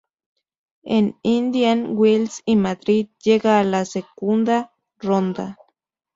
En 0.81 1.15
Indian 1.21 1.95
Wells 1.95 2.41
y 2.47 2.55
Madrid, 2.55 3.09
llega 3.23 3.59
a 3.59 3.63
la 3.63 3.85
secunda 3.85 4.71
ronda. 4.97 5.59